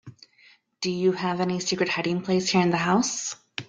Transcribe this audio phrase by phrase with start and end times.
[0.81, 3.35] Do you have any secret hiding place here in the house?